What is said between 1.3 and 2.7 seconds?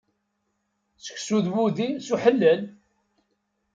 d wudi, s uḥellel!